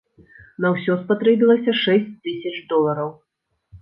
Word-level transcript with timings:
На 0.63 0.69
ўсё 0.75 0.95
спатрэбілася 1.01 1.71
шэсць 1.83 2.17
тысяч 2.29 2.55
долараў. 2.73 3.09